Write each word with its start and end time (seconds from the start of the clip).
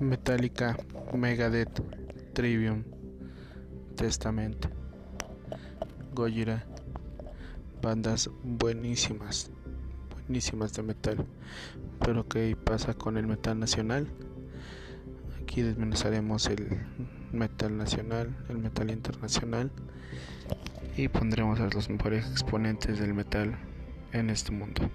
Metallica, 0.00 0.76
Megadeth, 1.12 1.82
Trivium, 2.32 2.84
Testament, 3.96 4.66
Gojira, 6.14 6.64
bandas 7.82 8.30
buenísimas, 8.44 9.50
buenísimas 10.12 10.72
de 10.74 10.82
metal. 10.84 11.26
Pero 11.98 12.28
¿qué 12.28 12.56
pasa 12.56 12.94
con 12.94 13.16
el 13.16 13.26
metal 13.26 13.58
nacional? 13.58 14.06
Aquí 15.42 15.62
desmenuzaremos 15.62 16.46
el 16.46 16.80
metal 17.32 17.76
nacional, 17.76 18.36
el 18.48 18.58
metal 18.58 18.90
internacional 18.90 19.72
y 20.96 21.08
pondremos 21.08 21.58
a 21.58 21.66
los 21.66 21.90
mejores 21.90 22.24
exponentes 22.30 23.00
del 23.00 23.14
metal 23.14 23.58
en 24.12 24.30
este 24.30 24.52
mundo. 24.52 24.88